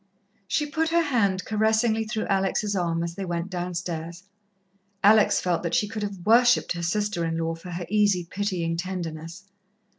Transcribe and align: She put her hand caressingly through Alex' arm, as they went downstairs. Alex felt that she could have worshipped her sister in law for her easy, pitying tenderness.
She 0.47 0.65
put 0.65 0.89
her 0.89 1.03
hand 1.03 1.45
caressingly 1.45 2.05
through 2.05 2.25
Alex' 2.25 2.73
arm, 2.75 3.03
as 3.03 3.13
they 3.13 3.23
went 3.23 3.51
downstairs. 3.51 4.23
Alex 5.03 5.39
felt 5.39 5.61
that 5.61 5.75
she 5.75 5.87
could 5.87 6.01
have 6.01 6.25
worshipped 6.25 6.71
her 6.73 6.81
sister 6.81 7.23
in 7.23 7.37
law 7.37 7.53
for 7.53 7.69
her 7.69 7.85
easy, 7.87 8.23
pitying 8.27 8.77
tenderness. 8.77 9.43